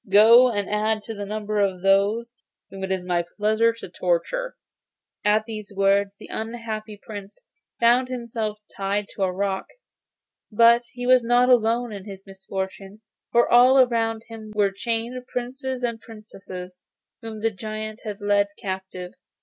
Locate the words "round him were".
13.85-14.71